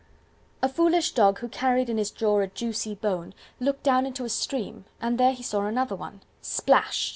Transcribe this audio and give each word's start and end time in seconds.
A 0.63 0.67
foolish 0.67 1.11
Dog, 1.11 1.37
who 1.41 1.47
carried 1.47 1.87
in 1.87 1.99
his 1.99 2.09
jaw 2.09 2.39
A 2.39 2.47
juicy 2.47 2.95
bone, 2.95 3.35
Looked 3.59 3.83
down 3.83 4.07
into 4.07 4.25
a 4.25 4.29
stream, 4.29 4.85
and 4.99 5.19
there 5.19 5.31
he 5.33 5.43
saw 5.43 5.67
Another 5.67 5.95
one, 5.95 6.21
Splash! 6.41 7.09